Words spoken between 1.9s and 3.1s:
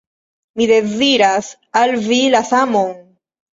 vi la samon!